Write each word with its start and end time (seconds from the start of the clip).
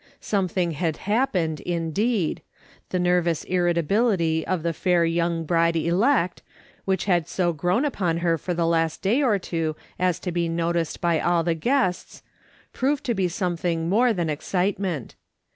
Something 0.19 0.71
had 0.71 0.97
happened, 1.05 1.59
indeed. 1.59 2.41
The 2.89 2.97
nervous 2.97 3.43
irritability 3.43 4.43
of 4.47 4.63
the 4.63 4.73
fair 4.73 5.05
young 5.05 5.43
bride 5.43 5.75
elect, 5.75 6.41
which 6.85 7.05
had 7.05 7.27
so 7.27 7.53
grown 7.53 7.85
upon 7.85 8.17
her 8.25 8.39
for 8.39 8.55
the 8.55 8.65
last 8.65 9.03
day 9.03 9.21
or 9.21 9.37
two 9.37 9.75
as 9.99 10.17
to 10.21 10.31
be 10.31 10.49
noticed 10.49 11.01
by 11.01 11.19
all 11.19 11.43
the 11.43 11.53
guests, 11.53 12.23
proved 12.73 13.03
to 13.03 13.13
be 13.13 13.27
something 13.27 13.89
more 13.89 14.11
than 14.11 14.27
excitement. 14.27 15.13